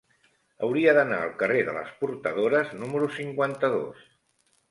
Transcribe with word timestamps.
Hauria 0.67 0.93
d'anar 0.97 1.19
al 1.25 1.33
carrer 1.41 1.59
de 1.67 1.75
les 1.75 1.91
Portadores 1.99 2.73
número 2.79 3.11
cinquanta-dos. 3.21 4.01